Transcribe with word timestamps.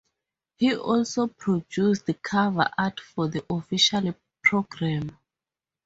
He 0.55 0.75
also 0.75 1.27
produced 1.27 2.09
cover 2.23 2.67
Art 2.75 2.99
for 2.99 3.27
the 3.27 3.45
official 3.53 4.15
programme. 4.43 5.15